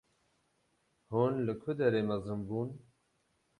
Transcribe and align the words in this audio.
Hûn 1.11 1.33
li 1.45 1.53
ku 1.61 1.71
derê 1.79 2.01
mezin 2.09 2.41
bûn? 2.47 2.69